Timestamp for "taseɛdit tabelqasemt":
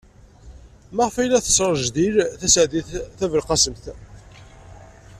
2.39-3.85